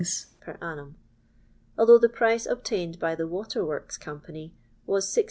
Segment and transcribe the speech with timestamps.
[0.39, 0.95] per annum),
[1.77, 4.51] although the price obtained by the Water works Company
[4.87, 5.17] waa 64(2.